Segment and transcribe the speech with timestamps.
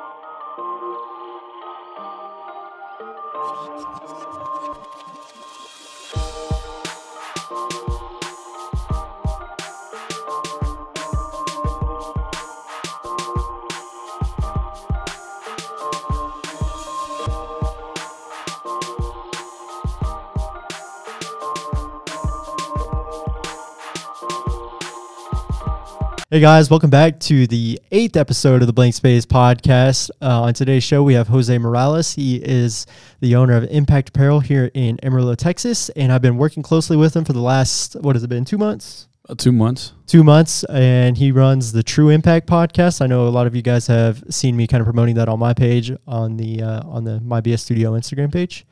[0.00, 0.12] Thank
[4.52, 4.57] you.
[26.30, 30.10] Hey guys, welcome back to the eighth episode of the Blank Space podcast.
[30.20, 32.12] Uh, on today's show, we have Jose Morales.
[32.12, 32.84] He is
[33.20, 37.16] the owner of Impact Apparel here in Amarillo, Texas, and I've been working closely with
[37.16, 39.08] him for the last what has it been two months?
[39.26, 39.94] Uh, two months.
[40.06, 43.00] Two months, and he runs the True Impact podcast.
[43.00, 45.38] I know a lot of you guys have seen me kind of promoting that on
[45.38, 48.66] my page on the uh, on the My BS Studio Instagram page.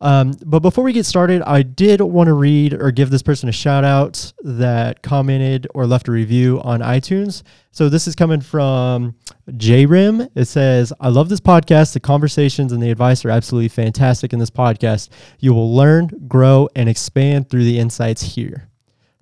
[0.00, 3.48] Um, but before we get started, I did want to read or give this person
[3.48, 7.42] a shout out that commented or left a review on iTunes.
[7.70, 9.14] So this is coming from
[9.50, 10.30] JRim.
[10.34, 11.92] It says, I love this podcast.
[11.92, 15.08] The conversations and the advice are absolutely fantastic in this podcast.
[15.38, 18.68] You will learn, grow, and expand through the insights here.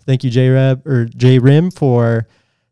[0.04, 2.26] Thank you, JReb or JRim, for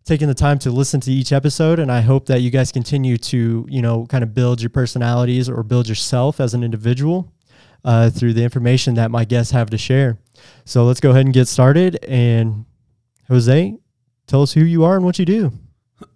[0.05, 3.17] taking the time to listen to each episode and i hope that you guys continue
[3.17, 7.31] to you know kind of build your personalities or build yourself as an individual
[7.85, 10.19] uh, through the information that my guests have to share.
[10.65, 12.03] So let's go ahead and get started.
[12.05, 12.65] And
[13.29, 13.77] Jose,
[14.27, 15.53] tell us who you are and what you do.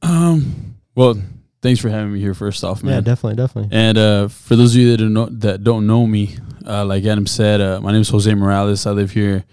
[0.03, 1.21] Um, well,
[1.63, 2.35] thanks for having me here.
[2.35, 2.95] First off, man.
[2.95, 3.77] Yeah, definitely, definitely.
[3.77, 7.05] And uh, for those of you that don't know, that don't know me, uh, like
[7.05, 8.87] Adam said, uh, my name is Jose Morales.
[8.87, 9.45] I live here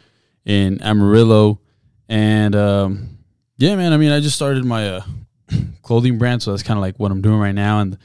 [0.46, 1.60] in Amarillo,
[2.08, 3.18] and um,
[3.58, 3.94] yeah, man.
[3.94, 5.02] I mean, I just started my uh,
[5.82, 7.98] clothing brand, so that's kind of like what I'm doing right now, and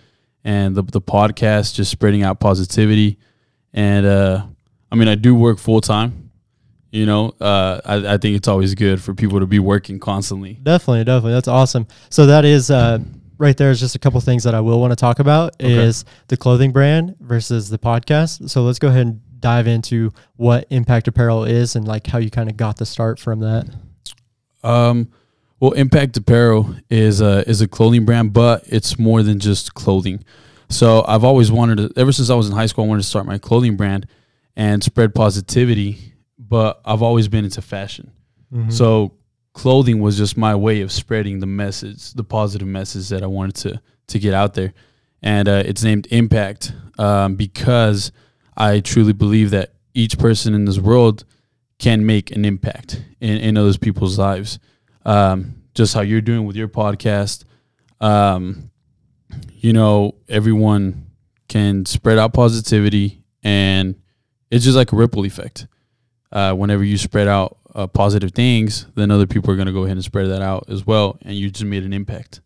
[0.45, 3.19] and the the podcast, just spreading out positivity
[3.77, 4.47] and uh,
[4.91, 6.31] I mean, I do work full time.
[6.91, 10.55] You know, uh, I, I think it's always good for people to be working constantly.
[10.55, 11.33] Definitely, definitely.
[11.33, 11.87] That's awesome.
[12.11, 13.01] So that is uh,
[13.39, 15.73] right there is just a couple things that I will want to talk about okay.
[15.73, 18.49] is the clothing brand versus the podcast.
[18.49, 22.31] So let's go ahead and dive into what Impact Apparel is and like how you
[22.31, 23.69] kind of got the start from that.
[24.63, 25.11] Um,
[25.61, 30.25] well, Impact Apparel is a is a clothing brand, but it's more than just clothing.
[30.69, 33.09] So I've always wanted to, ever since I was in high school, I wanted to
[33.09, 34.07] start my clothing brand
[34.57, 36.15] and spread positivity.
[36.39, 38.13] But I've always been into fashion.
[38.53, 38.71] Mm-hmm.
[38.71, 39.15] So
[39.53, 43.57] clothing was just my way of spreading the message, the positive message that I wanted
[43.57, 44.73] to to get out there.
[45.23, 48.13] And uh, it's named Impact um, because
[48.57, 51.25] I truly believe that each person in this world
[51.79, 54.59] can make an impact in, in other people's lives.
[55.05, 57.45] Um, just how you're doing with your podcast.
[58.01, 58.71] Um,
[59.53, 61.07] you know, everyone
[61.49, 63.95] can spread out positivity and
[64.51, 65.67] it's just like a ripple effect.
[66.33, 69.85] Uh, whenever you spread out uh, positive things, then other people are going to go
[69.85, 71.19] ahead and spread that out as well.
[71.23, 72.41] And you just made an impact.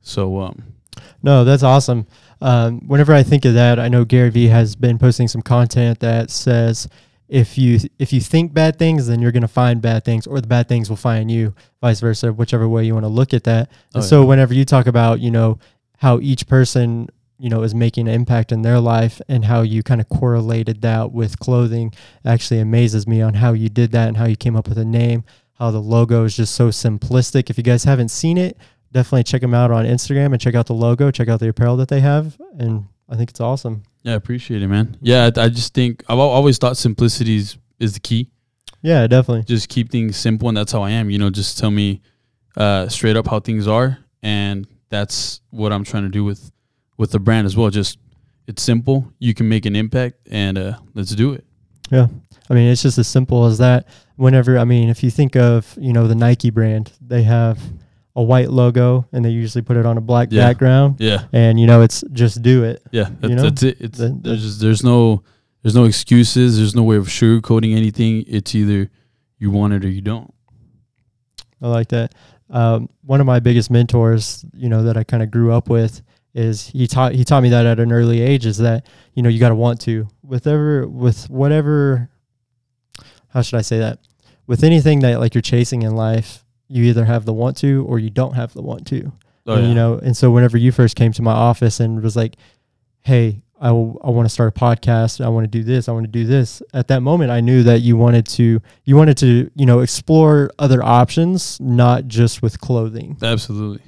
[0.00, 0.74] So, um,
[1.22, 2.06] no, that's awesome.
[2.40, 6.00] Um, whenever I think of that, I know Gary Vee has been posting some content
[6.00, 6.88] that says,
[7.28, 10.40] if you if you think bad things, then you're going to find bad things, or
[10.40, 13.44] the bad things will find you, vice versa, whichever way you want to look at
[13.44, 13.70] that.
[13.94, 15.58] And oh, so, whenever you talk about you know
[15.98, 19.82] how each person you know is making an impact in their life and how you
[19.82, 21.92] kind of correlated that with clothing
[22.24, 24.84] actually amazes me on how you did that and how you came up with a
[24.84, 27.50] name how the logo is just so simplistic.
[27.50, 28.56] If you guys haven't seen it
[28.92, 31.76] definitely check them out on instagram and check out the logo check out the apparel
[31.76, 33.82] that they have and i think it's awesome.
[34.02, 34.96] Yeah i appreciate it man.
[35.00, 38.30] Yeah i, I just think i've always thought simplicity is, is the key.
[38.82, 39.44] Yeah definitely.
[39.44, 42.00] Just keep things simple and that's how i am you know just tell me
[42.56, 46.50] uh, straight up how things are and that's what I'm trying to do with
[46.96, 47.70] with the brand as well.
[47.70, 47.98] Just
[48.46, 49.12] it's simple.
[49.18, 51.44] You can make an impact, and uh, let's do it.
[51.90, 52.08] Yeah,
[52.50, 53.86] I mean it's just as simple as that.
[54.16, 57.58] Whenever I mean, if you think of you know the Nike brand, they have
[58.16, 60.48] a white logo and they usually put it on a black yeah.
[60.48, 60.96] background.
[60.98, 62.82] Yeah, and you know it's just do it.
[62.90, 63.42] Yeah, that's, you know?
[63.42, 63.76] that's it.
[63.80, 65.22] It's the, the, there's just, there's no
[65.62, 66.58] there's no excuses.
[66.58, 68.24] There's no way of sugarcoating anything.
[68.26, 68.90] It's either
[69.38, 70.32] you want it or you don't.
[71.60, 72.14] I like that
[72.50, 76.02] um, one of my biggest mentors, you know, that I kind of grew up with
[76.34, 79.28] is he taught he taught me that at an early age is that you know
[79.28, 80.08] you got to want to.
[80.22, 82.10] With ever with whatever
[83.30, 83.98] how should I say that?
[84.46, 87.98] With anything that like you're chasing in life you either have the want to or
[87.98, 89.10] you don't have the want to.
[89.46, 89.68] Oh, and, yeah.
[89.68, 92.36] you know and so whenever you first came to my office and was like
[93.02, 95.24] hey I, w- I want to start a podcast.
[95.24, 95.88] I want to do this.
[95.88, 96.62] I want to do this.
[96.72, 100.50] At that moment, I knew that you wanted to, you wanted to, you know, explore
[100.58, 103.16] other options, not just with clothing.
[103.22, 103.82] Absolutely.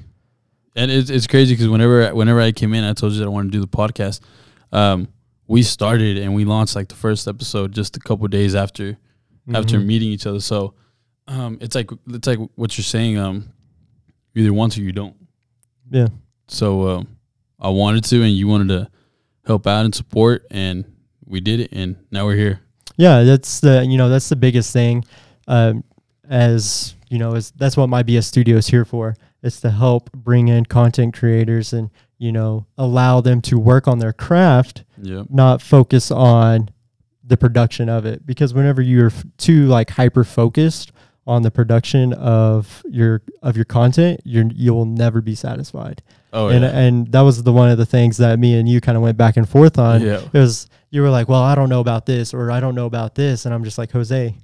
[0.76, 3.28] And it's, it's crazy because whenever, whenever I came in, I told you that I
[3.28, 4.20] wanted to do the podcast.
[4.72, 5.08] Um,
[5.46, 9.56] we started and we launched like the first episode just a couple days after, mm-hmm.
[9.56, 10.40] after meeting each other.
[10.40, 10.74] So,
[11.28, 13.18] um, it's like, it's like what you're saying.
[13.18, 13.52] Um,
[14.32, 15.16] you either want to, or you don't.
[15.90, 16.08] Yeah.
[16.48, 17.16] So, um,
[17.60, 18.90] I wanted to, and you wanted to
[19.46, 20.84] help out and support, and
[21.24, 22.60] we did it, and now we're here.
[22.96, 25.04] Yeah, that's the you know that's the biggest thing.
[25.48, 25.84] Um,
[26.28, 29.16] as you know, is that's what my BS Studio is here for.
[29.42, 33.98] It's to help bring in content creators and you know allow them to work on
[33.98, 35.26] their craft, Yep.
[35.30, 36.68] not focus on
[37.24, 38.26] the production of it.
[38.26, 40.92] Because whenever you're too like hyper focused
[41.26, 46.02] on the production of your of your content, you're you'll never be satisfied.
[46.32, 46.78] Oh and yeah.
[46.78, 49.16] and that was the one of the things that me and you kind of went
[49.16, 50.02] back and forth on.
[50.02, 50.20] yeah.
[50.20, 53.14] Because you were like, well, I don't know about this, or I don't know about
[53.14, 54.34] this, and I'm just like, Jose, I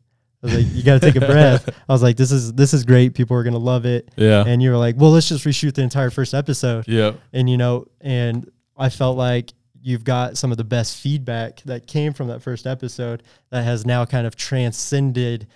[0.43, 1.69] was like, you got to take a breath.
[1.69, 3.15] I was like, this is this is great.
[3.15, 4.11] People are gonna love it.
[4.17, 4.45] Yeah.
[4.47, 6.87] And you were like, well, let's just reshoot the entire first episode.
[6.89, 7.13] Yeah.
[7.33, 11.87] And you know, and I felt like you've got some of the best feedback that
[11.87, 15.47] came from that first episode that has now kind of transcended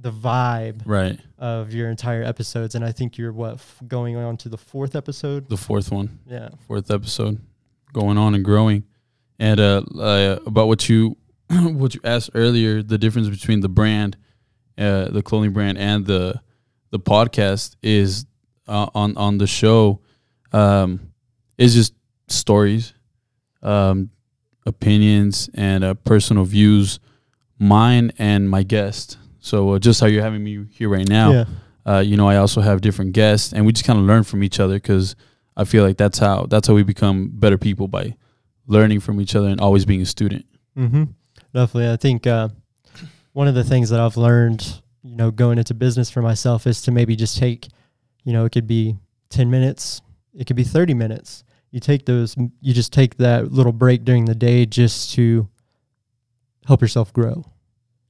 [0.00, 1.18] the vibe Right.
[1.38, 2.74] of your entire episodes.
[2.74, 5.48] And I think you're what f- going on to the fourth episode.
[5.48, 6.18] The fourth one.
[6.26, 6.50] Yeah.
[6.66, 7.40] fourth episode
[7.92, 8.84] going on and growing
[9.38, 11.16] and uh, uh about what you
[11.50, 14.18] what you asked earlier the difference between the brand
[14.76, 16.38] uh the clothing brand and the
[16.90, 18.26] the podcast is
[18.68, 20.00] uh, on on the show
[20.52, 21.00] um
[21.56, 21.94] is just
[22.28, 22.92] stories
[23.62, 24.10] um
[24.66, 26.98] opinions and uh, personal views
[27.58, 29.16] mine and my guest
[29.46, 31.44] so uh, just how you're having me here right now Yeah.
[31.86, 34.42] uh, you know, I also have different guests, and we just kind of learn from
[34.42, 35.14] each other because
[35.56, 38.16] I feel like that's how that's how we become better people by
[38.66, 40.44] learning from each other and always being a student.
[40.76, 41.04] Mm-hmm.
[41.54, 41.90] Definitely.
[41.92, 42.48] I think uh,
[43.32, 46.82] one of the things that I've learned, you know, going into business for myself is
[46.82, 47.68] to maybe just take,
[48.24, 48.96] you know, it could be
[49.30, 50.02] 10 minutes,
[50.34, 51.44] it could be 30 minutes.
[51.70, 55.48] You take those, you just take that little break during the day just to
[56.66, 57.44] help yourself grow.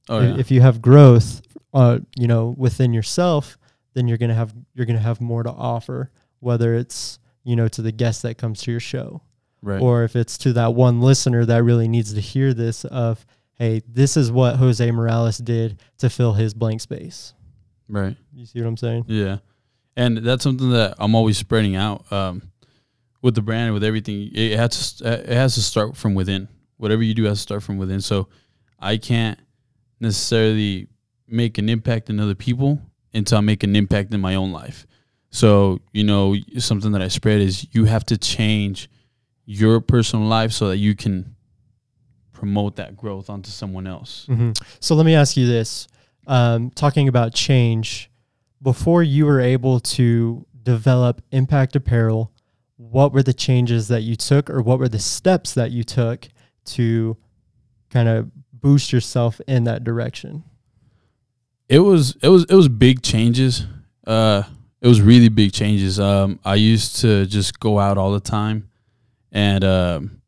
[0.09, 1.41] Oh if, yeah, if you have growth,
[1.73, 3.57] uh, you know, within yourself,
[3.93, 6.11] then you're gonna have you're gonna have more to offer.
[6.39, 9.21] Whether it's you know to the guest that comes to your show,
[9.61, 9.81] right.
[9.81, 13.25] or if it's to that one listener that really needs to hear this of
[13.55, 17.33] hey this is what jose morales did to fill his blank space
[17.89, 18.15] right.
[18.33, 19.37] you see what i'm saying Yeah,
[19.97, 22.43] and that's something that I'm always spreading out um,
[23.21, 24.29] with the brand with everything.
[24.33, 26.47] It has to it has to start from within.
[26.77, 27.99] Whatever you do has to start from within.
[27.99, 28.29] So
[28.79, 29.39] I can't
[29.99, 30.87] necessarily
[31.27, 32.79] make an impact in other people
[33.13, 34.85] until I make an impact in my own life.
[35.29, 38.89] So you know something that I spread is you have to change
[39.45, 41.35] your personal life so that you can
[42.33, 44.25] promote that growth onto someone else.
[44.27, 45.87] hmm so let me ask you this
[46.27, 48.11] um, talking about change
[48.61, 52.31] before you were able to develop impact apparel
[52.75, 56.27] what were the changes that you took or what were the steps that you took
[56.63, 57.17] to
[57.89, 58.29] kind of
[58.61, 60.43] boost yourself in that direction
[61.69, 63.65] it was it was it was big changes.
[64.05, 64.43] Uh,
[64.81, 65.99] it was really big changes.
[65.99, 68.69] Um, I used to just go out all the time,
[69.31, 70.21] and um,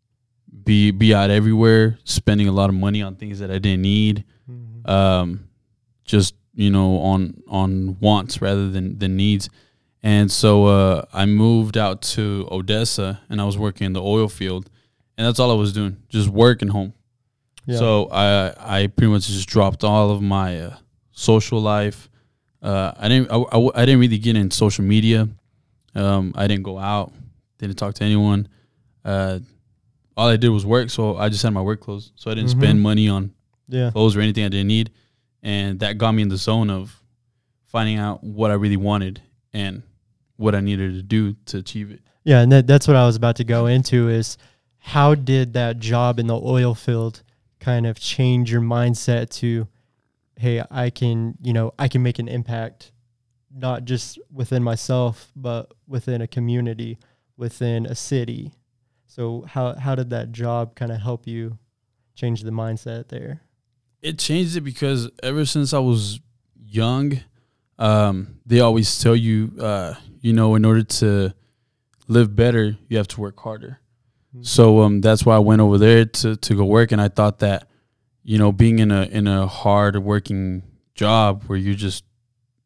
[0.64, 4.26] be be out everywhere, spending a lot of money on things that I didn't need.
[4.86, 5.50] Um,
[6.04, 9.50] just you know on on wants rather than than needs.
[10.02, 14.30] And so uh, I moved out to Odessa, and I was working in the oil
[14.30, 14.70] field,
[15.18, 16.94] and that's all I was doing, just working home.
[17.70, 17.78] Yeah.
[17.78, 20.78] So I I pretty much just dropped all of my uh,
[21.12, 22.10] social life.
[22.62, 25.28] Uh, I didn't I, I, I didn't really get in social media.
[25.96, 27.12] Um, I didn't go out.
[27.58, 28.48] Didn't talk to anyone.
[29.06, 29.40] Uh,
[30.18, 30.90] all I did was work.
[30.90, 32.12] So I just had my work clothes.
[32.16, 32.60] So I didn't Mhm.
[32.60, 33.32] spend money on
[33.68, 34.90] yeah clothes or anything I didn't need,
[35.44, 37.00] and that got me in the zone of
[37.66, 39.22] finding out what I really wanted
[39.54, 39.84] and
[40.38, 42.02] what I needed to do to achieve it.
[42.24, 44.38] Yeah, and that, that's what I was about to go into is
[44.80, 47.22] how did that job in the oil field
[47.60, 49.68] kind of change your mindset to
[50.38, 52.94] hey, I can, you know, I can make an impact
[53.54, 56.98] not just within myself, but within a community,
[57.36, 58.54] within a city.
[59.08, 61.58] So how how did that job kind of help you
[62.16, 63.42] change the mindset there?
[64.02, 66.20] it changed it because ever since I was
[66.66, 67.20] young,
[67.78, 71.34] um, they always tell you, uh, you know, in order to
[72.08, 73.80] live better, you have to work harder.
[74.42, 77.40] So um, that's why I went over there to, to go work, and I thought
[77.40, 77.68] that,
[78.24, 80.62] you know, being in a in a hard working
[80.94, 82.04] job where you're just,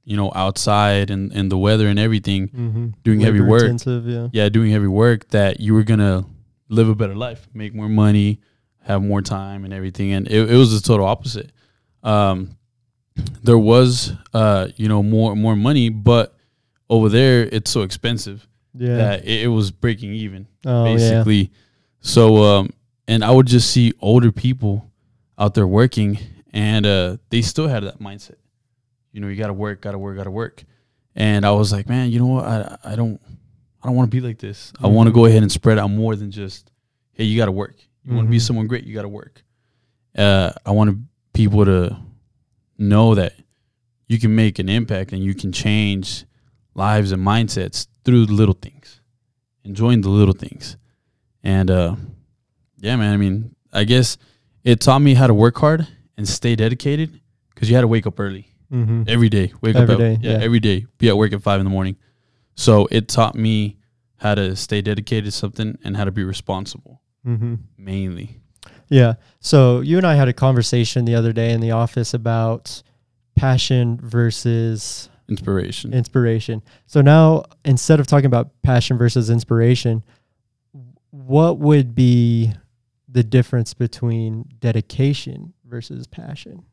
[0.03, 2.87] you know, outside and, and the weather and everything, mm-hmm.
[3.03, 4.27] doing heavy work, yeah.
[4.33, 6.25] yeah, doing heavy work, that you were gonna
[6.67, 8.41] live a better life, make more money,
[8.81, 10.11] have more time and everything.
[10.11, 11.51] And it, it was the total opposite.
[12.03, 12.57] Um,
[13.41, 16.35] there was, uh, you know, more more money, but
[16.89, 18.97] over there it's so expensive Yeah.
[18.97, 20.93] that it, it was breaking even oh, yeah.
[20.93, 21.51] basically.
[21.99, 22.69] So, um,
[23.07, 24.91] and I would just see older people
[25.37, 26.19] out there working,
[26.51, 28.35] and uh, they still had that mindset.
[29.11, 30.63] You know, you got to work, got to work, got to work.
[31.15, 32.45] And I was like, man, you know what?
[32.45, 33.21] I I don't
[33.81, 34.73] I don't want to be like this.
[34.81, 36.71] I want to go ahead and spread out more than just,
[37.11, 37.75] hey, you got to work.
[38.05, 39.43] You want to be someone great, you got to work.
[40.17, 40.97] Uh, I want
[41.33, 41.97] people to
[42.77, 43.33] know that
[44.07, 46.25] you can make an impact and you can change
[46.75, 49.01] lives and mindsets through the little things,
[49.63, 50.77] enjoying the little things.
[51.43, 51.95] And uh,
[52.77, 54.17] yeah, man, I mean, I guess
[54.63, 57.19] it taught me how to work hard and stay dedicated
[57.53, 59.03] because you had to wake up early Mm-hmm.
[59.07, 59.53] every day.
[59.61, 60.43] Wake Every up, day, at, yeah, yeah.
[60.43, 60.87] every day.
[60.97, 61.95] Be at work at five in the morning.
[62.55, 63.77] So it taught me
[64.17, 67.55] how to stay dedicated to something and how to be responsible, Mm-hmm.
[67.77, 68.39] mainly.
[68.89, 69.15] Yeah.
[69.41, 72.81] So you and I had a conversation the other day in the office about
[73.35, 75.93] passion versus Inspiration.
[75.93, 76.61] inspiration.
[76.85, 80.03] So now instead of talking about passion versus inspiration,
[81.11, 82.53] what would be
[83.07, 86.65] the difference between dedication versus passion?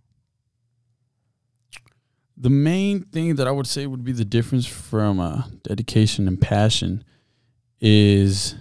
[2.40, 6.40] the main thing that I would say would be the difference from uh, dedication and
[6.40, 7.04] passion
[7.82, 8.54] is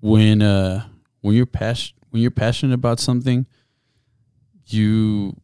[0.00, 0.86] when uh,
[1.20, 3.46] when you're passion when you're passionate about something,
[4.66, 5.36] you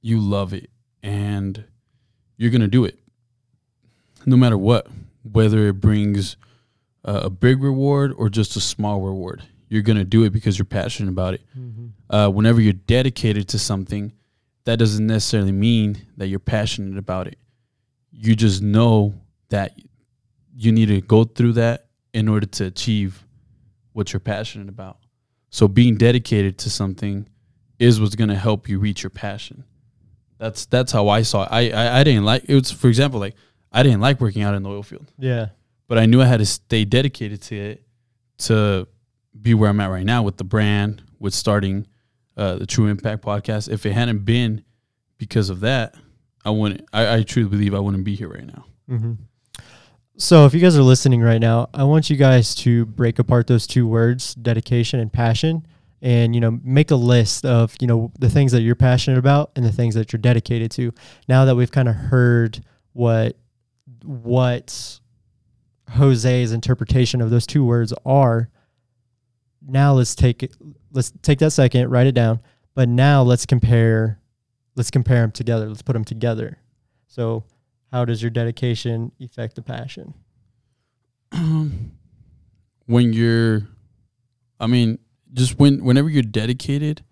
[0.00, 0.70] you love it
[1.02, 1.64] and
[2.40, 2.98] you're gonna do it
[4.24, 4.86] no matter what,
[5.30, 6.36] whether it brings
[7.04, 9.42] uh, a big reward or just a small reward.
[9.68, 11.42] You're gonna do it because you're passionate about it.
[12.08, 14.12] Uh, whenever you're dedicated to something,
[14.64, 17.36] that doesn't necessarily mean that you're passionate about it.
[18.10, 19.14] You just know
[19.50, 19.78] that
[20.56, 23.22] you need to go through that in order to achieve
[23.92, 24.96] what you're passionate about.
[25.50, 27.28] So being dedicated to something
[27.78, 29.64] is what's going to help you reach your passion.
[30.40, 31.48] That's that's how I saw it.
[31.52, 33.34] I, I I didn't like it was for example like
[33.70, 35.50] I didn't like working out in the oil field, Yeah.
[35.86, 37.82] but I knew I had to stay dedicated to it
[38.38, 38.88] to
[39.40, 41.86] be where I'm at right now with the brand, with starting
[42.36, 43.70] uh, the True Impact podcast.
[43.70, 44.64] If it hadn't been
[45.18, 45.94] because of that,
[46.44, 46.88] I wouldn't.
[46.92, 48.64] I, I truly believe I wouldn't be here right now.
[48.90, 49.12] Mm-hmm.
[50.16, 53.46] So, if you guys are listening right now, I want you guys to break apart
[53.46, 55.66] those two words, dedication and passion,
[56.02, 59.52] and you know, make a list of you know the things that you're passionate about
[59.56, 60.92] and the things that you're dedicated to.
[61.28, 63.36] Now that we've kind of heard what
[64.04, 65.00] what
[65.90, 68.48] Jose's interpretation of those two words are,
[69.66, 70.50] now let's take.
[70.92, 72.40] Let's take that second, write it down.
[72.74, 74.20] But now let's compare.
[74.76, 75.68] Let's compare them together.
[75.68, 76.58] Let's put them together.
[77.08, 77.44] So
[77.92, 80.14] how does your dedication affect the passion?
[82.86, 83.68] when you're,
[84.58, 84.98] I mean,
[85.32, 87.02] just when whenever you're dedicated.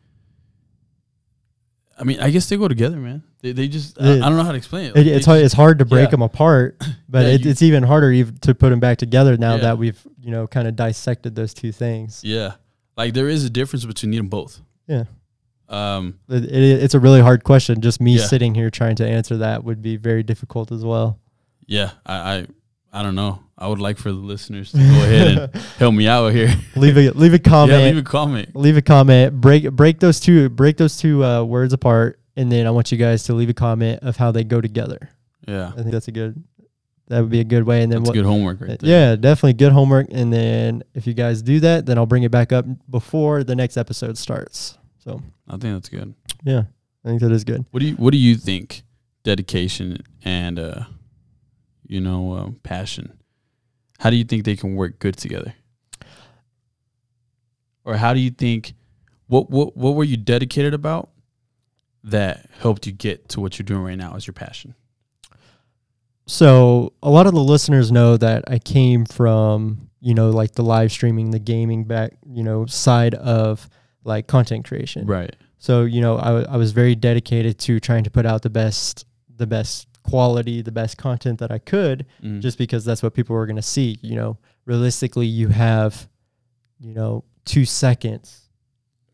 [2.01, 3.25] I mean, I guess they go together, man.
[3.41, 4.97] They, they just I, I don't know how to explain it.
[4.97, 6.11] It, it's hard, just- it's hard to break yeah.
[6.11, 9.37] them apart, but Yeah, it, you- it's even harder ev- to put them back together
[9.37, 9.61] now Yeah.
[9.63, 12.23] that we've you know kind of dissected those two things.
[12.25, 12.55] yeah,
[12.97, 14.61] like there is a difference between them both.
[14.87, 15.05] Yeah.
[15.69, 16.19] Um.
[16.29, 17.81] It, it, it's a really hard question.
[17.81, 21.19] Just me sitting here trying to answer that would be very difficult as well.
[21.67, 21.91] Yeah.
[22.07, 22.15] I.
[22.15, 22.47] I.
[22.99, 23.39] I don't know.
[23.57, 26.53] I would like for the listeners to go ahead and help me out here.
[26.77, 27.79] leave a leave a comment.
[27.81, 27.87] Yeah.
[27.87, 28.57] Leave a comment.
[28.57, 32.67] leave a comment break break those two break those two uh, words apart and then
[32.67, 35.11] i want you guys to leave a comment of how they go together
[35.47, 35.73] Yeah.
[35.73, 36.43] i think that's a good
[37.09, 38.91] that would be a good way and then That's what, good homework right there.
[38.91, 42.31] yeah definitely good homework and then if you guys do that then i'll bring it
[42.31, 46.15] back up before the next episode starts so I think that's good.
[46.45, 46.63] yeah
[47.05, 48.83] i think that is good What do you What do you think?
[49.25, 50.85] Dedication and uh,
[51.89, 53.19] you know, um, passion.
[53.99, 55.55] How do you think they can work good together?
[57.85, 58.75] Or how do you think?
[59.27, 61.11] What What What were you dedicated about
[62.05, 64.75] that helped you get to what you're doing right now as your passion?
[66.31, 70.63] so a lot of the listeners know that i came from you know like the
[70.63, 73.67] live streaming the gaming back you know side of
[74.05, 75.35] like content creation Right.
[75.59, 79.07] So you know, I, I was very dedicated to trying to put out the best,
[79.37, 82.41] the best quality, the best content that I could, Mm.
[82.41, 83.99] just because that's what people were going to see.
[84.03, 86.09] You know, realistically, you have,
[86.81, 88.49] you know, two seconds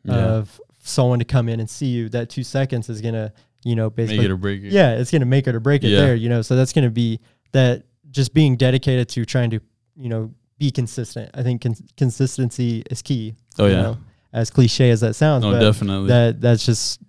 [0.05, 0.15] yeah.
[0.15, 2.09] of someone to come in and see you.
[2.09, 3.33] That two seconds is gonna,
[3.65, 4.73] you know, make basically, it or break it.
[4.73, 6.01] yeah, it's gonna make it or break it Yeah.
[6.01, 6.15] there.
[6.15, 7.21] You know, so that's gonna be
[7.53, 9.61] that just being dedicated to trying to,
[9.97, 11.31] you know, be consistent.
[11.35, 13.35] I think cons- consistency is key.
[13.59, 13.83] Oh you yeah.
[13.83, 13.97] know,
[14.33, 16.09] as cliche as that sounds, no, but definitely.
[16.09, 17.01] that that's just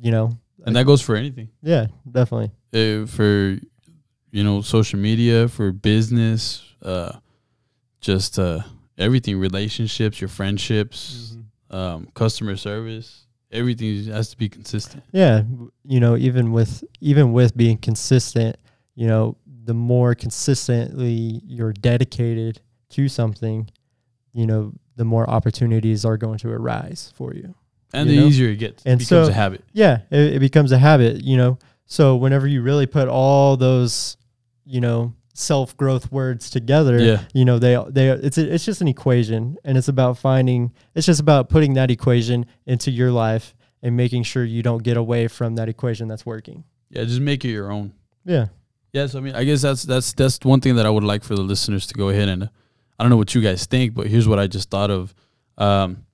[0.00, 0.30] you know
[0.64, 1.48] and that goes for anything.
[1.62, 3.58] yeah definitely uh, for
[4.32, 7.12] you know social media for business uh
[8.00, 8.60] just uh
[8.98, 11.36] everything relationships your friendships
[11.70, 15.02] um customer service everything has to be consistent.
[15.12, 15.42] Yeah
[15.84, 18.56] you know even with even with being consistent
[18.94, 23.68] you know the more consistently you're dedicated to something
[24.32, 27.54] you know the more opportunities are going to arise for you
[27.92, 28.26] and You the know?
[28.28, 29.64] easier it gets And it becomes so- a habit.
[29.72, 34.16] yeah it, it becomes a habit you know so whenever you really put all those
[34.64, 37.22] you know self growth words together, Yeah.
[37.34, 40.72] you know, they they it's a, it's just an equation, and it's about finding.
[40.94, 44.96] It's just about putting that equation into your life and making sure you don't get
[44.96, 46.64] away from that equation that's working.
[46.90, 47.92] Yeah, just make it your own.
[48.24, 48.46] Yeah.
[48.92, 51.34] Yes, I mean, I guess that's that's that's one thing that I would like for
[51.36, 52.48] the listeners to go ahead and
[52.98, 55.14] I don't know what you guys think, but here's what I just thought of.
[55.58, 56.06] Um,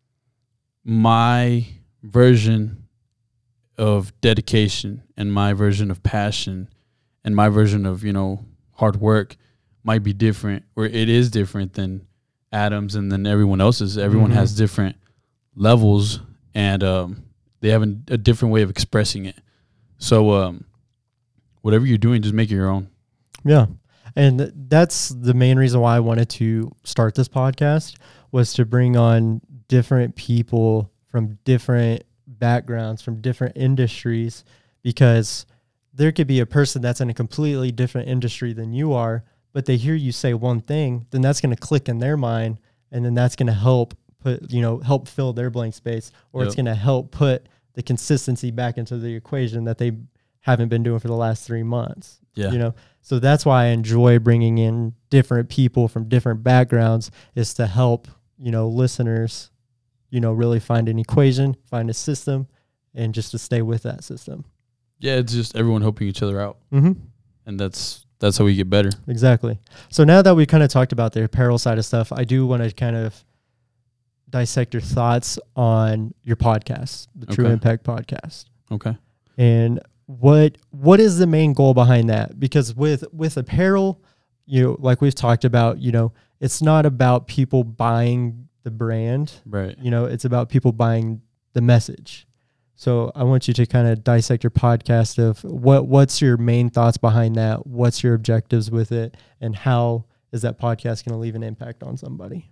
[0.85, 1.65] my
[2.03, 2.82] version
[3.79, 6.69] of dedication and my version of passion
[7.25, 9.37] and my version of you know hard work
[9.85, 12.07] might be different, or it is different than
[12.53, 13.97] Adams and then everyone else's.
[13.99, 14.35] Everyone Mhm.
[14.35, 14.97] has different
[15.57, 16.21] levels,
[16.55, 17.25] and um,
[17.61, 19.37] they have an, a different way of expressing it.
[19.99, 20.65] So, um,
[21.63, 22.89] whatever you're doing, just make it your own.
[23.45, 23.67] Yeah.
[24.15, 27.95] And that's the main reason why I wanted to start this podcast
[28.31, 32.03] was to bring on different people from different
[32.43, 34.45] backgrounds, from different industries,
[34.83, 35.47] because
[35.95, 39.23] there could be a person that's in a completely different industry than you are,
[39.53, 42.59] but they hear you say one thing, then that's going to click in their mind,
[42.91, 46.43] and then that's going to help put, you know, help fill their blank space, or
[46.45, 49.93] it's going to help put the consistency back into the equation that they
[50.41, 52.51] haven't been doing for the last three months Yeah.
[52.51, 57.55] you know so that's why i enjoy bringing in different people from different backgrounds is
[57.55, 58.09] to help
[58.39, 59.52] you know listeners
[60.13, 62.47] you know really find an equation find a system
[62.95, 64.45] and just to stay with that system
[65.01, 66.93] Yeah, it's just everyone helping each other out, mm-hmm.
[67.47, 68.91] and that's that's how we get better.
[69.09, 69.59] exactly
[69.91, 72.47] so now that we kind of talked about the apparel side of stuff i do
[72.47, 73.25] want to kind of
[74.31, 77.53] dissect your thoughts on your podcast the true Okay.
[77.53, 78.97] impact podcast Okay.
[79.37, 84.01] and what what is the main goal behind that because with with apparel
[84.47, 89.33] you know like we've talked about you know it's not about people buying the brand
[89.47, 89.77] Right.
[89.81, 91.21] you know it's about people buying
[91.53, 92.27] the message
[92.75, 96.71] so i want you to kind of dissect your podcast of what what's your main
[96.71, 101.17] thoughts behind that what's your objectives with it and how is that podcast going to
[101.17, 102.49] leave an impact on somebody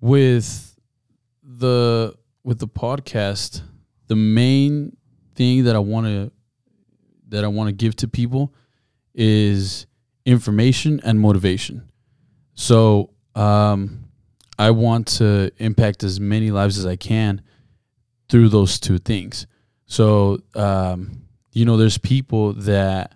[0.00, 0.76] With
[1.42, 3.62] the with the podcast,
[4.06, 4.96] the main
[5.34, 6.32] thing that I want to
[7.28, 8.54] that I want to give to people
[9.14, 9.86] is
[10.24, 11.90] information and motivation.
[12.54, 14.06] So, um,
[14.60, 17.42] I want to impact as many lives as I can
[18.28, 19.46] through those two things.
[19.86, 23.14] So, um, you know, there's people that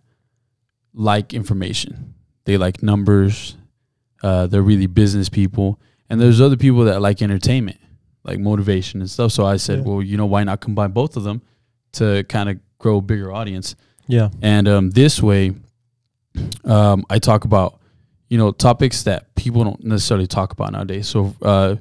[0.94, 2.14] like information.
[2.44, 3.56] They like numbers.
[4.22, 5.78] Uh, they're really business people,
[6.08, 7.78] and there's other people that like entertainment,
[8.24, 9.32] like motivation and stuff.
[9.32, 9.84] So I said, Yeah.
[9.84, 11.42] well, you know, why not combine both of them
[11.92, 13.76] to kind of grow a bigger audience?
[14.06, 15.52] yeah And um, this way,
[16.64, 17.80] um, I talk about,
[18.34, 21.06] you know, topics that people don't necessarily talk about nowadays.
[21.06, 21.76] So, uh,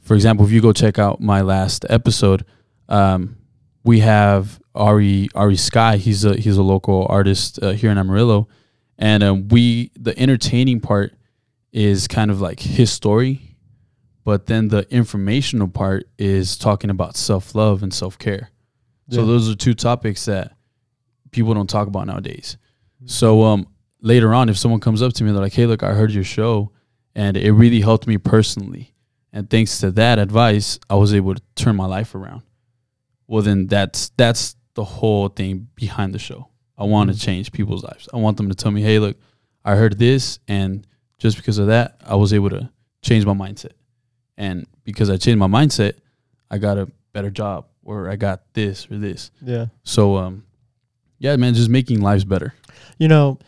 [0.00, 2.44] for example, if you go check out my last episode,
[2.88, 3.36] um,
[3.84, 5.98] we have Ari Ari Sky.
[5.98, 8.48] He's a he's a local artist uh, here in Amarillo,
[8.98, 11.14] and um, we the entertaining part
[11.70, 13.54] is kind of like his story,
[14.24, 18.50] but then the informational part is talking about self love and self care.
[19.08, 20.56] So those are two topics that
[21.30, 22.56] people don't talk about nowadays.
[23.04, 23.68] So um
[24.00, 26.24] later on if someone comes up to me they're like, "Hey, look, I heard your
[26.24, 26.70] show
[27.14, 28.92] and it really helped me personally."
[29.32, 32.42] And thanks to that advice, I was able to turn my life around.
[33.26, 36.48] Well, then that's that's the whole thing behind the show.
[36.78, 37.20] I want to Mhm.
[37.22, 38.08] change people's lives.
[38.12, 39.16] I want them to tell me, "Hey, look,
[39.64, 40.86] I heard this and
[41.18, 42.70] just because of that, I was able to
[43.02, 43.72] change my mindset."
[44.36, 45.94] And because I changed my mindset,
[46.50, 49.30] I got a better job or I got this or this.
[49.42, 50.44] yeah So um
[51.18, 52.52] yeah, man, just making lives better.
[52.98, 53.38] you know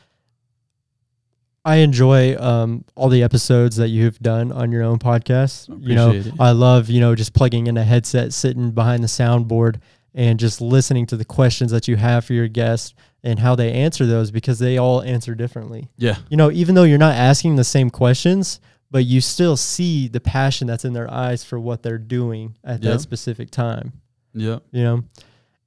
[1.68, 6.10] i enjoy um, all the episodes that you've done on your own podcast you know
[6.12, 6.26] it.
[6.40, 9.80] i love you know just plugging in a headset sitting behind the soundboard
[10.14, 13.72] and just listening to the questions that you have for your guests and how they
[13.72, 16.16] answer those because they all answer differently Yeah.
[16.30, 20.20] you know even though you're not asking the same questions but you still see the
[20.20, 22.92] passion that's in their eyes for what they're doing at Yeah.
[22.92, 23.92] that specific time
[24.32, 24.58] Yeah.
[24.70, 25.04] you know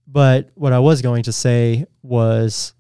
[0.08, 2.74] but what i was going to say was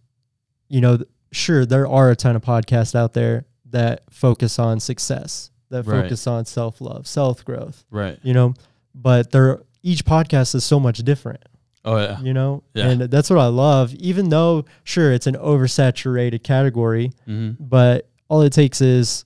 [0.69, 0.97] you know
[1.31, 6.03] sure there are a ton of podcasts out there that focus on success that Right.
[6.03, 8.19] focus on self-love self-growth Right.
[8.23, 8.53] you know
[8.93, 11.41] but they're each podcast is so much different
[11.85, 12.19] Oh yeah.
[12.21, 12.89] you know Yeah.
[12.89, 17.63] and that's what i love even though sure it's an oversaturated category Mm-hmm.
[17.63, 19.25] but all it takes is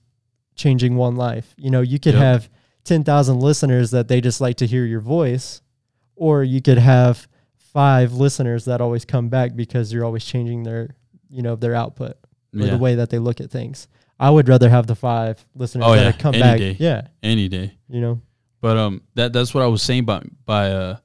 [0.56, 1.54] changing one life.
[1.58, 2.22] You know, you could Yep.
[2.22, 2.48] have
[2.84, 5.60] 10,000 listeners that they just like to hear your voice,
[6.16, 10.96] or you could have five listeners that always come back because you're always changing their,
[11.30, 12.12] you know, their output
[12.54, 12.70] or Yeah.
[12.70, 13.88] the way that they look at things.
[14.18, 16.12] I would rather have the five listeners Oh, that yeah.
[16.12, 16.58] come Any back.
[16.58, 16.76] day.
[16.78, 17.08] Yeah.
[17.22, 17.74] Any day.
[17.88, 18.20] You know,
[18.60, 20.96] But um that that's what I was saying by by uh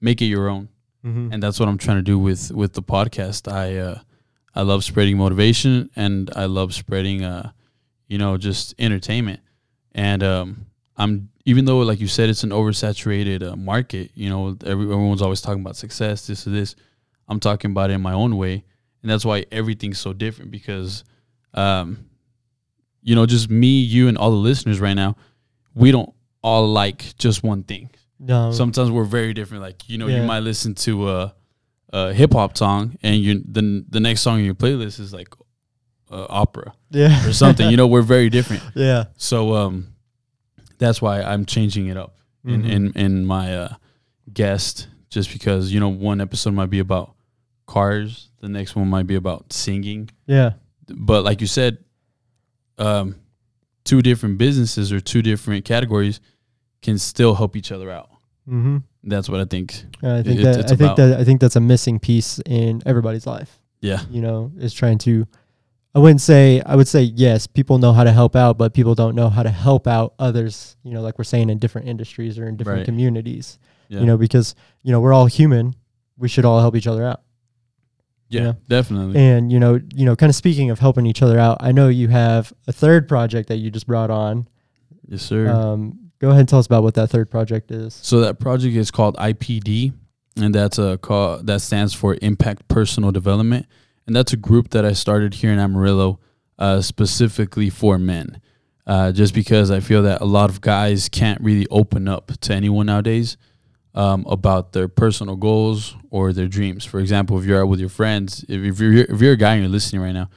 [0.00, 0.68] make it your own.
[1.04, 1.32] mm-hmm.
[1.32, 3.50] And that's what I'm trying to do with with the podcast.
[3.50, 3.98] I uh
[4.54, 7.50] I love spreading motivation and I love spreading uh
[8.08, 9.38] you know, just entertainment.
[9.92, 10.66] And um,
[10.96, 14.10] I'm even though, like you said, it's an oversaturated uh, market.
[14.14, 16.74] You know, every, everyone's always talking about success, this or this.
[17.28, 18.64] I'm talking about it in my own way,
[19.02, 20.50] and that's why everything's so different.
[20.50, 21.04] Because,
[21.54, 22.06] um,
[23.02, 25.16] you know, just me, you, and all the listeners right now,
[25.74, 27.90] we don't all like just one thing.
[28.18, 28.52] No.
[28.52, 29.62] Sometimes we're very different.
[29.62, 30.20] Like you know, Yeah.
[30.20, 31.34] you might listen to a,
[31.92, 35.28] a hip hop song, and you the the next song in your playlist is like
[36.10, 37.26] uh, opera yeah.
[37.26, 37.70] or something.
[37.70, 38.62] you know, we're very different.
[38.74, 39.04] yeah.
[39.16, 39.94] So um,
[40.78, 42.70] that's why I'm changing it up in Mhm.
[42.70, 43.74] in in my uh,
[44.32, 47.14] guest, just because you know one episode might be about
[47.66, 50.52] cars, the next one might be about singing, Yeah.
[50.88, 51.78] but like you said,
[52.78, 53.16] um,
[53.84, 56.20] two different businesses or two different categories
[56.82, 58.08] can still help each other out.
[58.48, 58.78] Mm-hmm.
[59.04, 59.84] That's what I think.
[60.02, 62.82] I think It- that I think about- that I think that's a missing piece in
[62.86, 63.58] everybody's life.
[63.80, 65.26] Yeah, You know, is trying to.
[65.94, 67.46] I wouldn't say I would say yes.
[67.46, 70.76] People know how to help out, but people don't know how to help out others.
[70.84, 72.84] You know, like we're saying in different industries or in different Right.
[72.86, 73.58] communities.
[73.88, 75.74] yeah, You know, because you know we're all human.
[76.18, 77.22] We should all help each other out.
[78.30, 78.52] Yeah, yeah.
[78.68, 79.20] definitely.
[79.20, 81.88] And you know, you know, kind of speaking of helping each other out, I know
[81.88, 84.48] you have a third project that you just brought on.
[85.08, 85.48] yes, sir.
[85.48, 87.98] Um, go ahead and tell us about what that third project is.
[88.02, 89.92] So that project is called IPD,
[90.36, 93.66] and that's a call that stands for Impact Personal Development,
[94.06, 96.20] and that's a group that I started here in Amarillo,
[96.58, 98.40] uh, specifically for men.
[98.86, 102.54] Uh, just because I feel that a lot of guys can't really open up to
[102.54, 103.36] anyone nowadays
[103.94, 106.84] um, about their personal goals or their dreams.
[106.84, 109.54] For example, if you're out with your friends, if, if you're if you're a guy
[109.54, 110.28] and you're listening right now,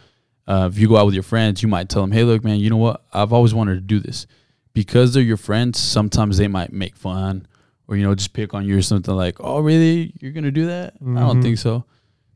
[0.48, 2.60] uh, if you go out with your friends, you might tell them, "Hey, look, man,
[2.60, 3.04] you know what?
[3.14, 4.26] I've always wanted to do this."
[4.74, 7.46] Because they're your friends, sometimes they might make fun
[7.88, 10.14] or you know just pick on you or something like, "Oh, really?
[10.20, 11.44] You're gonna do that?" I don't Mhm.
[11.44, 11.86] think so.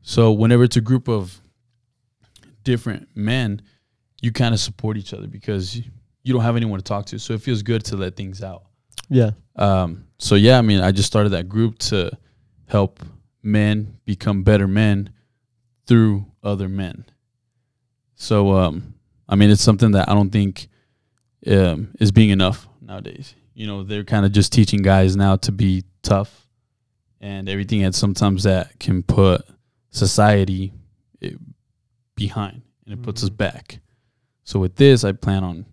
[0.02, 1.40] So whenever it's a group of
[2.64, 3.62] different men,
[4.22, 7.18] you kind of support each other because you don't have anyone to talk to.
[7.18, 8.64] So it feels good to let things out.
[9.08, 9.30] Yeah.
[9.56, 12.10] Um, so yeah, I mean, I just started that group to
[12.66, 13.00] help
[13.42, 15.10] men become better men
[15.86, 17.04] through other men.
[18.14, 18.94] So um,
[19.28, 20.68] I mean, it's something that I don't think
[21.46, 23.34] um, is being enough nowadays.
[23.54, 26.46] You know, they're kind of just teaching guys now to be tough
[27.20, 29.44] and everything, and sometimes that can put
[29.90, 30.72] society
[31.22, 31.30] eh,
[32.14, 33.36] behind and it puts us Mhm.
[33.36, 33.80] back.
[34.44, 35.66] So with this, I plan on,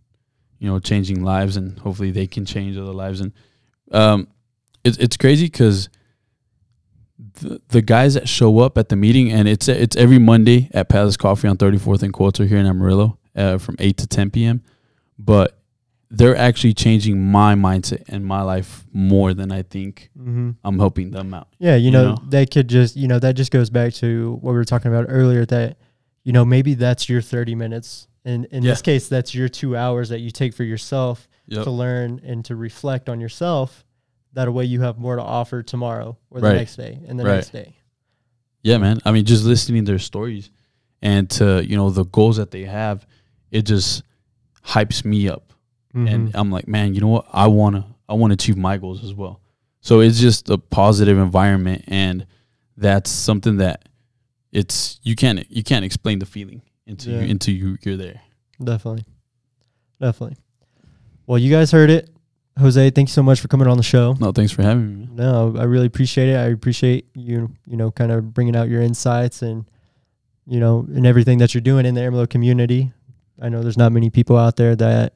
[0.59, 3.21] you know, changing lives and hopefully they can change other lives.
[3.21, 3.31] And
[3.91, 4.27] um,
[4.83, 5.89] it's it's crazy because
[7.41, 10.89] the the guys that show up at the meeting and it's it's every Monday at
[10.89, 14.63] Palace Coffee on 34th and Coulter here in Amarillo uh, from 8 to 10 p.m.
[15.17, 15.57] But
[16.11, 20.51] they're actually changing my mindset and my life more than I think Mm-hmm.
[20.63, 21.47] I'm helping them out.
[21.57, 22.23] Yeah, you You know, know?
[22.27, 25.07] they could just, you know, that just goes back to what we were talking about
[25.09, 25.77] earlier that,
[26.23, 28.07] you know, maybe that's your 30 minutes.
[28.25, 31.63] And in this case, that's your two hours that you take for yourself Yep.
[31.65, 33.85] to learn and to reflect on yourself.
[34.33, 36.55] That way you have more to offer tomorrow or the Right.
[36.55, 37.35] next day and the Right.
[37.35, 37.75] next day.
[38.63, 38.99] Yeah, man.
[39.05, 40.49] I mean, just listening to their stories
[41.03, 43.05] and to you know the goals that they have,
[43.51, 44.01] it just
[44.65, 45.53] hypes me up,
[45.93, 46.07] Mm-hmm.
[46.07, 47.27] and I'm like, man, you know what?
[47.31, 49.39] I wanna I wanna achieve my goals as well.
[49.81, 52.25] So it's just a positive environment, and
[52.75, 53.87] that's something that
[54.51, 57.21] it's you can't you can't explain the feeling until Yeah.
[57.21, 58.21] you until you you're there.
[58.63, 59.05] Definitely.
[59.99, 60.37] Definitely.
[61.27, 62.09] Well, you guys heard it.
[62.59, 64.15] Jose, thank you so much for coming on the show.
[64.19, 65.09] No, thanks for having me.
[65.11, 66.35] No, I really appreciate it.
[66.37, 69.65] I appreciate you, you know, kind of bringing out your insights and,
[70.47, 72.93] you know, and everything that you're doing in the Amarillo community.
[73.41, 75.13] I know there's not many people out there that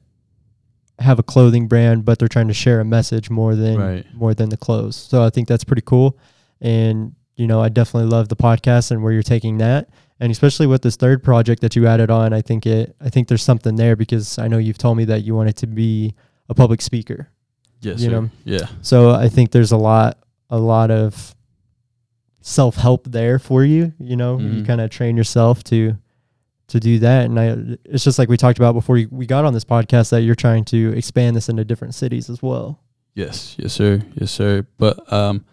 [0.98, 4.06] have a clothing brand, but they're trying to share a message more than Right.
[4.14, 4.96] more than the clothes.
[4.96, 6.18] So I think that's pretty cool.
[6.60, 9.88] And you know, I definitely love the podcast and where you're taking that.
[10.22, 13.28] And especially with this third project that you added on, I think it I think
[13.28, 16.14] there's something there because I know you've told me that you wanted to be
[16.48, 17.28] a public speaker.
[17.80, 18.20] Yes, You sir.
[18.20, 20.18] know, Yeah, So I think there's a lot,
[20.50, 21.34] a lot of
[22.42, 23.92] self help there for you.
[23.98, 24.66] You know, you Mhm.
[24.66, 25.96] kind of train yourself to
[26.68, 27.76] to do that, and I.
[27.84, 30.36] It's just like we talked about before you, we got on this podcast that you're
[30.36, 32.78] trying to expand this into different cities as well.
[33.16, 34.64] yes, yes, sir, yes, sir.
[34.78, 35.44] But um,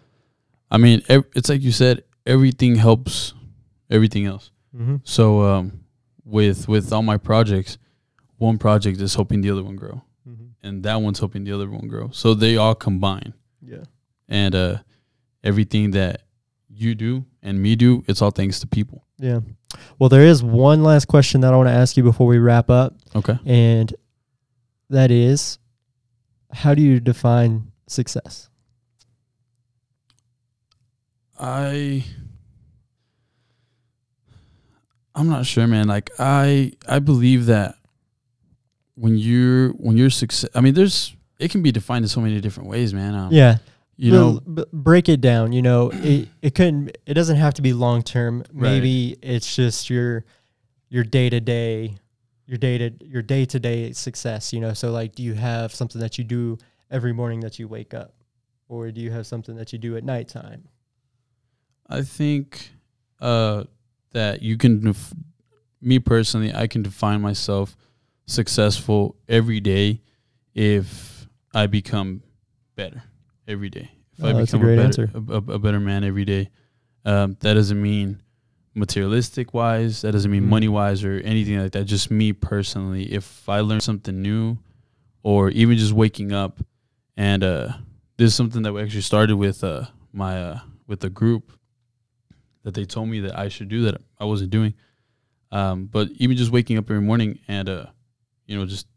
[0.69, 3.33] I mean, ev- it's like you said, everything helps
[3.89, 4.51] everything else.
[4.77, 4.95] Mm-hmm.
[5.03, 5.83] So um,
[6.23, 7.77] with with all my projects,
[8.37, 10.01] one project is helping the other one grow,
[10.61, 12.09] and that one's helping the other one grow.
[12.11, 13.83] So they all combine, Yeah.
[14.29, 14.77] and uh,
[15.43, 16.21] everything that
[16.69, 19.03] you do and me do, it's all thanks to people.
[19.17, 19.39] Yeah.
[19.97, 22.69] Well, there is one last question that I want to ask you before we wrap
[22.69, 23.39] up, Okay.
[23.45, 23.93] and
[24.89, 25.57] that is,
[26.53, 28.49] how do you define success?
[31.39, 32.03] I
[35.17, 35.87] I'm not sure, man.
[35.87, 37.75] Like I I believe that
[38.95, 40.49] when you're when you're success.
[40.55, 43.13] I mean, there's it can be defined in so many different ways, man.
[43.15, 43.57] Um, Yeah.
[43.95, 45.51] you know, but break it down.
[45.53, 46.97] You know, it it couldn't.
[47.05, 48.39] It doesn't have to be long term.
[48.53, 48.71] Right.
[48.71, 50.23] Maybe it's just your
[50.89, 51.97] your day to day,
[52.45, 54.53] your day to your day to day success.
[54.53, 56.57] You know, so like, do you have something that you do
[56.91, 58.13] every morning that you wake up,
[58.67, 60.67] or do you have something that you do at nighttime?
[61.89, 62.71] I think
[63.19, 63.63] uh,
[64.11, 65.13] that you can, def-
[65.81, 67.75] me personally, I can define myself
[68.25, 70.01] successful every day
[70.53, 72.23] if I become
[72.75, 73.03] better
[73.47, 73.89] every day.
[74.17, 75.11] If I Oh, that's a become great better, answer.
[75.13, 76.49] A, a- a better man every day.
[77.05, 78.21] Um, that doesn't mean
[78.73, 80.01] materialistic wise.
[80.01, 80.49] That doesn't mean Mhm.
[80.49, 81.85] money wise or anything like that.
[81.85, 83.03] Just me personally.
[83.13, 84.57] If I learn something new,
[85.23, 86.59] or even just waking up,
[87.15, 87.73] and uh,
[88.17, 91.51] this is something that we actually started with uh, my uh, with the group
[92.67, 94.73] that they told me that I should do that I wasn't doing.
[95.53, 97.85] Um, but even just waking up every morning and uh,
[98.45, 98.87] you know, just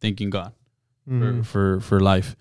[0.00, 0.52] thanking God
[1.06, 1.44] Mhm.
[1.44, 2.36] for, for for life,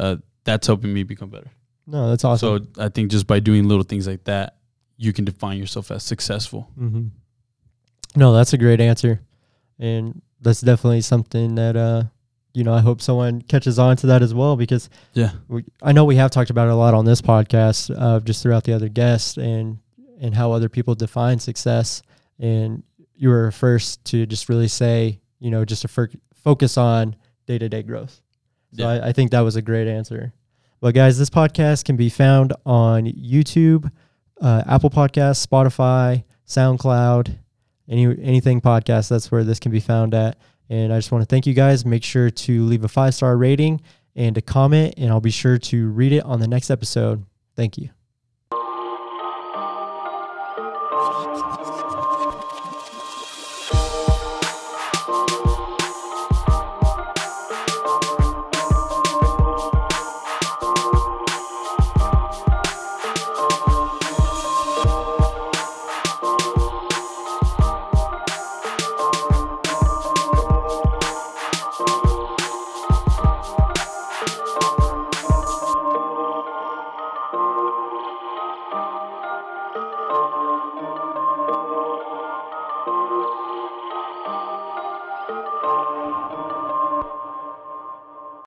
[0.00, 1.50] uh, that's helping me become better.
[1.86, 2.66] No, that's awesome.
[2.76, 4.56] So I think just by doing little things like that,
[4.96, 6.68] you can define yourself as successful.
[6.76, 7.06] Mm-hmm.
[8.16, 9.20] No, that's a great answer,
[9.78, 12.02] and that's definitely something that uh,
[12.54, 15.30] you know, I hope someone catches on to that as well because Yeah.
[15.46, 18.42] we, I know we have talked about it a lot on this podcast, uh, just
[18.42, 19.78] throughout the other guests and
[20.20, 22.02] and how other people define success.
[22.38, 22.82] And
[23.14, 27.58] you were first to just really say, you know, just to fir- focus on day
[27.58, 28.20] to day growth.
[28.76, 28.88] So Yeah.
[29.04, 30.32] I, I think that was a great answer.
[30.80, 33.90] But guys, this podcast can be found on YouTube,
[34.40, 37.34] uh, Apple Podcasts, Spotify, SoundCloud,
[37.88, 39.08] any anything podcast.
[39.08, 40.38] That's where this can be found at.
[40.68, 41.86] And I just want to thank you guys.
[41.86, 43.80] Make sure to leave a five star rating
[44.14, 47.24] and a comment, and I'll be sure to read it on the next episode.
[47.54, 47.90] Thank you.